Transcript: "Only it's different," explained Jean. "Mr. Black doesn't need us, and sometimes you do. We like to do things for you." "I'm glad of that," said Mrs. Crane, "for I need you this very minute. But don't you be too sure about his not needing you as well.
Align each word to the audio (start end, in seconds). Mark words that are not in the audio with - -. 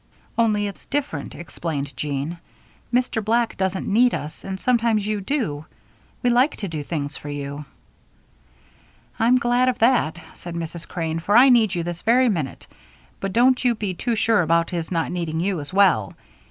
"Only 0.35 0.65
it's 0.65 0.83
different," 0.87 1.35
explained 1.35 1.95
Jean. 1.95 2.39
"Mr. 2.91 3.23
Black 3.23 3.55
doesn't 3.55 3.87
need 3.87 4.15
us, 4.15 4.43
and 4.43 4.59
sometimes 4.59 5.05
you 5.05 5.21
do. 5.21 5.65
We 6.23 6.31
like 6.31 6.55
to 6.57 6.67
do 6.67 6.83
things 6.83 7.17
for 7.17 7.29
you." 7.29 7.65
"I'm 9.19 9.37
glad 9.37 9.69
of 9.69 9.77
that," 9.77 10.19
said 10.33 10.55
Mrs. 10.55 10.87
Crane, 10.87 11.19
"for 11.19 11.37
I 11.37 11.49
need 11.49 11.75
you 11.75 11.83
this 11.83 12.01
very 12.01 12.29
minute. 12.29 12.65
But 13.19 13.31
don't 13.31 13.63
you 13.63 13.75
be 13.75 13.93
too 13.93 14.15
sure 14.15 14.41
about 14.41 14.71
his 14.71 14.89
not 14.89 15.11
needing 15.11 15.39
you 15.39 15.59
as 15.59 15.71
well. 15.71 16.13